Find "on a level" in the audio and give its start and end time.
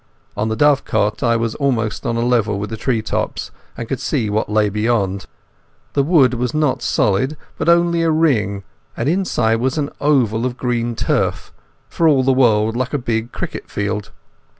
2.07-2.57